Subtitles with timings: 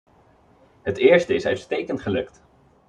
[0.81, 2.41] Het eerste is uitstekend gelukt.